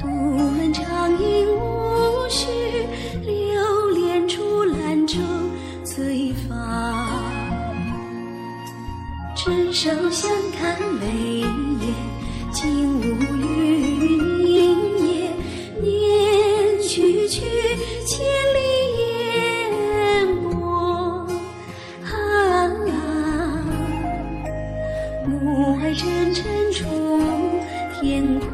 [0.00, 0.06] 独
[0.58, 2.48] 闻长饮无须
[3.22, 5.18] 留恋处兰舟
[5.84, 7.34] 催发。
[9.34, 11.94] 执手相看泪眼
[12.52, 13.04] 竟无
[13.36, 13.44] 语
[14.44, 14.93] 凝
[28.04, 28.53] 天阔。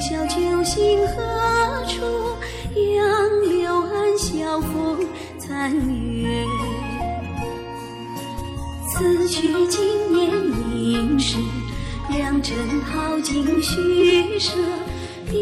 [0.00, 2.00] 今宵酒醒何处？
[2.74, 5.06] 杨柳岸晓风
[5.38, 6.42] 残月。
[8.88, 10.30] 此去经年
[10.74, 11.36] 应是，
[12.08, 14.56] 良辰好景虚设。
[15.30, 15.38] 便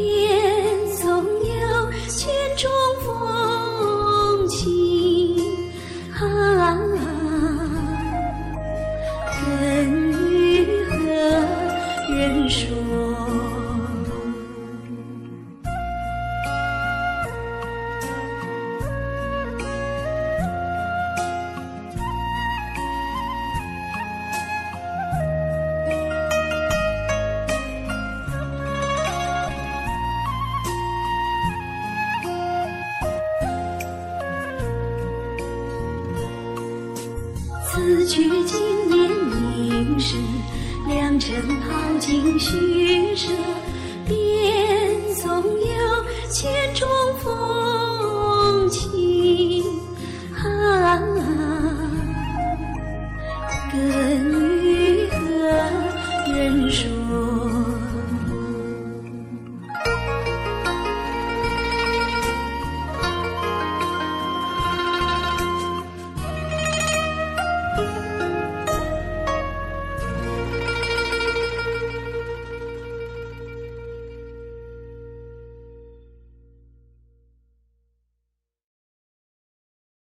[0.96, 2.68] 纵有千种
[37.88, 39.08] 此去经年
[39.56, 40.14] 应是，
[40.86, 43.32] 良辰好景虚设。
[44.06, 44.14] 便
[45.14, 46.86] 纵有千种
[47.22, 49.64] 风情，
[50.36, 51.00] 啊，
[53.72, 55.16] 更与何
[56.30, 57.27] 人说？